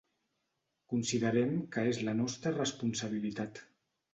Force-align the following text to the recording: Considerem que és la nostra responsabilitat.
Considerem 0.93 1.53
que 1.75 1.85
és 1.91 2.01
la 2.09 2.17
nostra 2.23 2.55
responsabilitat. 2.59 3.63